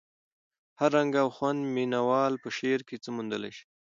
[0.79, 3.65] هر رنګ او خوند مینه وال په شعر کې څه موندلی شي.